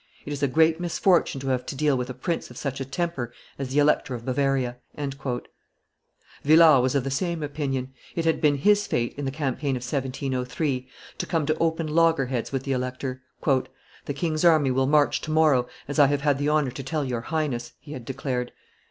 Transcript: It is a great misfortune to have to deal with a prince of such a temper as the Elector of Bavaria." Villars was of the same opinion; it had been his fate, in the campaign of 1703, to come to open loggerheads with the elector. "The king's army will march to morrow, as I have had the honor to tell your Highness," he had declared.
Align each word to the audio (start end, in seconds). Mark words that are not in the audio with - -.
It 0.25 0.33
is 0.33 0.41
a 0.41 0.47
great 0.47 0.79
misfortune 0.79 1.39
to 1.41 1.49
have 1.49 1.63
to 1.67 1.75
deal 1.75 1.95
with 1.95 2.09
a 2.09 2.15
prince 2.15 2.49
of 2.49 2.57
such 2.57 2.81
a 2.81 2.85
temper 2.85 3.31
as 3.59 3.69
the 3.69 3.77
Elector 3.77 4.15
of 4.15 4.25
Bavaria." 4.25 4.77
Villars 4.97 6.81
was 6.81 6.95
of 6.95 7.03
the 7.03 7.11
same 7.11 7.43
opinion; 7.43 7.93
it 8.15 8.25
had 8.25 8.41
been 8.41 8.55
his 8.55 8.87
fate, 8.87 9.13
in 9.15 9.25
the 9.25 9.29
campaign 9.29 9.75
of 9.75 9.83
1703, 9.83 10.87
to 11.19 11.25
come 11.27 11.45
to 11.45 11.57
open 11.59 11.85
loggerheads 11.85 12.51
with 12.51 12.63
the 12.63 12.71
elector. 12.71 13.21
"The 13.45 14.13
king's 14.15 14.43
army 14.43 14.71
will 14.71 14.87
march 14.87 15.21
to 15.21 15.29
morrow, 15.29 15.67
as 15.87 15.99
I 15.99 16.07
have 16.07 16.21
had 16.21 16.39
the 16.39 16.49
honor 16.49 16.71
to 16.71 16.81
tell 16.83 17.05
your 17.05 17.21
Highness," 17.21 17.73
he 17.79 17.91
had 17.91 18.03
declared. 18.03 18.53